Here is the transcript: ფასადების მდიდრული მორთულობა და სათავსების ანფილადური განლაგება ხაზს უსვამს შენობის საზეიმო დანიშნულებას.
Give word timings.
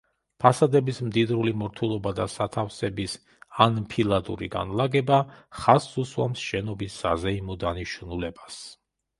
ფასადების 0.43 0.99
მდიდრული 1.07 1.51
მორთულობა 1.63 2.13
და 2.19 2.25
სათავსების 2.35 3.13
ანფილადური 3.67 4.49
განლაგება 4.57 5.21
ხაზს 5.61 6.01
უსვამს 6.05 6.47
შენობის 6.49 6.97
საზეიმო 7.07 7.63
დანიშნულებას. 7.67 8.61